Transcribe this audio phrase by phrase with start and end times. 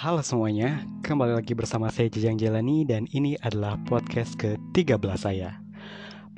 [0.00, 5.60] Halo semuanya, kembali lagi bersama saya Jejang Jalani dan ini adalah podcast ke-13 saya.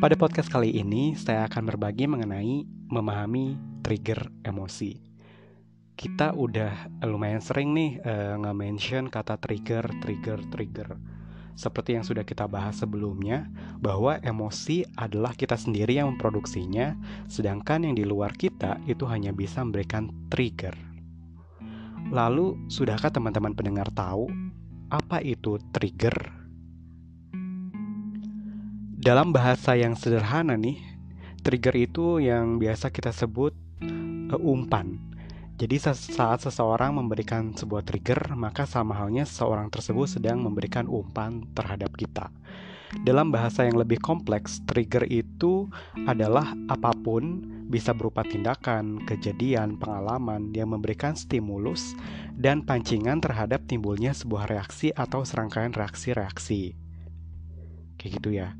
[0.02, 3.54] Pada podcast kali ini, saya akan berbagi mengenai memahami
[3.86, 4.98] trigger emosi.
[5.94, 10.98] Kita udah lumayan sering nih uh, nge-mention kata trigger, trigger, trigger.
[11.54, 13.46] Seperti yang sudah kita bahas sebelumnya,
[13.78, 16.98] bahwa emosi adalah kita sendiri yang memproduksinya,
[17.30, 20.74] sedangkan yang di luar kita itu hanya bisa memberikan trigger
[22.12, 24.28] Lalu, sudahkah teman-teman pendengar tahu
[24.92, 26.12] apa itu trigger?
[29.00, 30.76] Dalam bahasa yang sederhana nih,
[31.40, 35.00] trigger itu yang biasa kita sebut uh, umpan.
[35.56, 41.96] Jadi saat seseorang memberikan sebuah trigger, maka sama halnya seseorang tersebut sedang memberikan umpan terhadap
[41.96, 42.28] kita.
[43.00, 45.64] Dalam bahasa yang lebih kompleks, trigger itu
[46.04, 47.40] adalah apa pun
[47.72, 51.96] bisa berupa tindakan, kejadian, pengalaman yang memberikan stimulus
[52.36, 56.76] dan pancingan terhadap timbulnya sebuah reaksi atau serangkaian reaksi-reaksi.
[57.96, 58.52] Kayak gitu ya.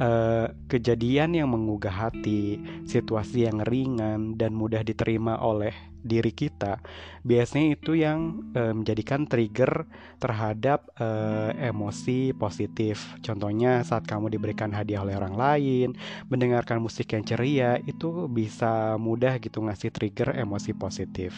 [0.00, 2.56] Uh, kejadian yang menggugah hati,
[2.88, 6.80] situasi yang ringan dan mudah diterima oleh diri kita,
[7.20, 9.84] biasanya itu yang uh, menjadikan trigger
[10.16, 13.12] terhadap uh, emosi positif.
[13.20, 15.92] Contohnya saat kamu diberikan hadiah oleh orang lain,
[16.32, 21.36] mendengarkan musik yang ceria, itu bisa mudah gitu ngasih trigger emosi positif.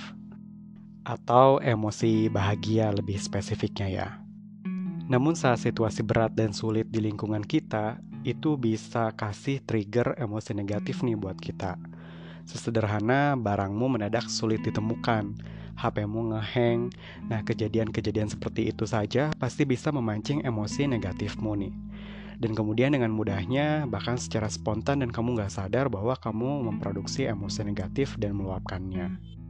[1.02, 4.08] Atau emosi bahagia lebih spesifiknya ya.
[5.10, 11.02] Namun saat situasi berat dan sulit di lingkungan kita, itu bisa kasih trigger emosi negatif
[11.02, 11.78] nih buat kita.
[12.42, 15.34] Sesederhana barangmu mendadak sulit ditemukan,
[15.78, 16.90] HPmu ngeheng.
[17.30, 21.74] Nah, kejadian-kejadian seperti itu saja pasti bisa memancing emosi negatifmu nih.
[22.42, 27.62] Dan kemudian dengan mudahnya, bahkan secara spontan dan kamu gak sadar bahwa kamu memproduksi emosi
[27.62, 29.41] negatif dan meluapkannya.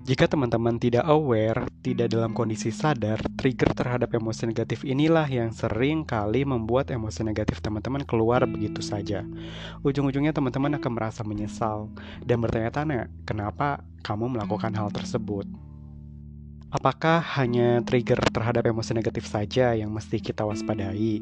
[0.00, 6.08] Jika teman-teman tidak aware, tidak dalam kondisi sadar, trigger terhadap emosi negatif inilah yang sering
[6.08, 9.20] kali membuat emosi negatif teman-teman keluar begitu saja.
[9.84, 11.92] Ujung-ujungnya teman-teman akan merasa menyesal
[12.24, 15.44] dan bertanya-tanya, kenapa kamu melakukan hal tersebut?
[16.72, 21.20] Apakah hanya trigger terhadap emosi negatif saja yang mesti kita waspadai?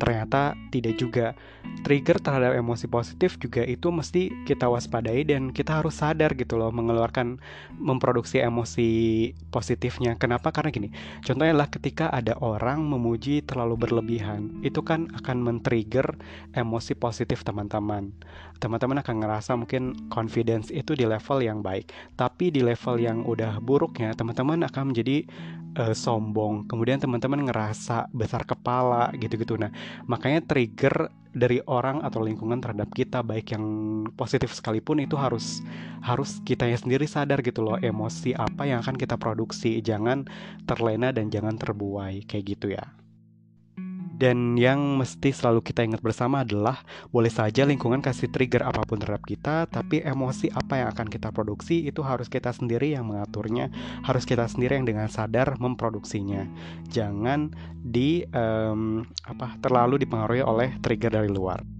[0.00, 1.36] Ternyata tidak juga.
[1.84, 6.72] Trigger terhadap emosi positif juga itu mesti kita waspadai dan kita harus sadar gitu loh
[6.72, 7.36] mengeluarkan
[7.76, 8.88] memproduksi emosi
[9.52, 10.16] positifnya.
[10.16, 10.52] Kenapa?
[10.52, 10.88] Karena gini
[11.24, 16.16] contohnya lah ketika ada orang memuji terlalu berlebihan itu kan akan men-trigger
[16.56, 18.12] emosi positif teman-teman.
[18.60, 23.60] Teman-teman akan ngerasa mungkin confidence itu di level yang baik tapi di level yang udah
[23.60, 25.24] buruknya teman-teman akan menjadi
[25.78, 26.66] uh, sombong.
[26.66, 29.54] Kemudian teman-teman ngerasa besar kepala gitu-gitu.
[29.60, 29.70] Nah
[30.06, 33.64] makanya trigger dari orang atau lingkungan terhadap kita baik yang
[34.18, 35.62] positif sekalipun itu harus
[36.02, 39.78] harus kita sendiri sadar gitu loh emosi apa yang akan kita produksi.
[39.78, 40.26] Jangan
[40.66, 42.82] terlena dan jangan terbuai kayak gitu ya
[44.20, 49.00] dan yang mesti selalu kita ingat bersama adalah boleh saja lingkungan kasih trigger apa pun
[49.00, 53.72] terhadap kita, tapi emosi apa yang akan kita produksi itu harus kita sendiri yang mengaturnya,
[54.04, 56.44] harus kita sendiri yang dengan sadar memproduksinya.
[56.92, 61.79] Jangan di um, apa terlalu dipengaruhi oleh trigger dari luar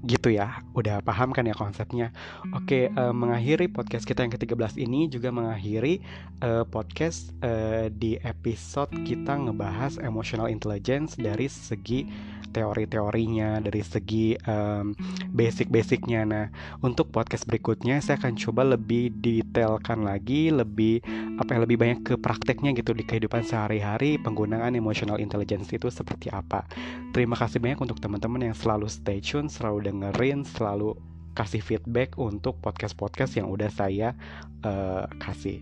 [0.00, 2.12] gitu ya udah paham kan ya konsepnya.
[2.56, 6.00] Oke uh, mengakhiri podcast kita yang ke-13 ini juga mengakhiri
[6.40, 12.08] uh, podcast uh, di episode kita ngebahas emotional intelligence dari segi
[12.50, 14.92] teori-teorinya dari segi um,
[15.30, 16.26] basic-basicnya.
[16.26, 16.46] Nah
[16.82, 21.00] untuk podcast berikutnya saya akan coba lebih detailkan lagi lebih
[21.38, 26.28] apa yang lebih banyak ke prakteknya gitu di kehidupan sehari-hari penggunaan emotional intelligence itu seperti
[26.34, 26.66] apa.
[27.14, 30.94] Terima kasih banyak untuk teman-teman yang selalu stay tune selalu dengerin selalu
[31.34, 34.14] kasih feedback untuk podcast-podcast yang udah saya
[34.62, 35.58] uh, kasih.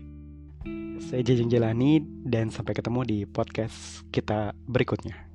[0.99, 5.28] Saya Jejeng Jelani dan sampai ketemu di podcast kita berikutnya.